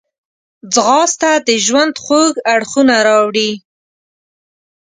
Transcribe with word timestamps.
ځغاسته 0.73 1.31
د 1.47 1.49
ژوند 1.65 1.93
خوږ 2.03 2.33
اړخونه 2.53 2.95
راوړي 3.07 3.51